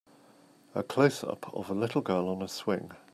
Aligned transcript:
A 0.73 0.81
closeup 0.81 1.53
of 1.53 1.69
a 1.69 1.75
little 1.75 2.01
girl 2.01 2.27
on 2.29 2.41
a 2.41 2.47
swing. 2.47 2.89